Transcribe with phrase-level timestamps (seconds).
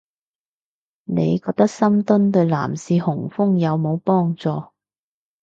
[1.03, 4.49] 你覺得深蹲對男士雄風有冇幫助